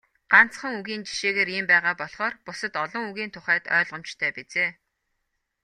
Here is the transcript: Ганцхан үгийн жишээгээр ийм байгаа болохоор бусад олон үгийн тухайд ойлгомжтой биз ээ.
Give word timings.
Ганцхан 0.31 0.73
үгийн 0.79 1.03
жишээгээр 1.07 1.49
ийм 1.57 1.65
байгаа 1.71 1.93
болохоор 1.99 2.33
бусад 2.45 2.73
олон 2.83 3.03
үгийн 3.09 3.31
тухайд 3.35 3.63
ойлгомжтой 3.77 4.29
биз 4.35 4.53
ээ. 4.63 4.69